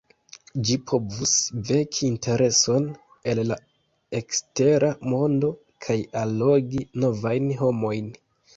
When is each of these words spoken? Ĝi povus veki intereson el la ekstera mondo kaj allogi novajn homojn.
Ĝi 0.67 0.75
povus 0.91 1.33
veki 1.71 2.01
intereson 2.07 2.87
el 3.35 3.41
la 3.51 3.59
ekstera 4.21 4.91
mondo 5.15 5.53
kaj 5.89 6.01
allogi 6.25 6.85
novajn 7.05 7.57
homojn. 7.65 8.13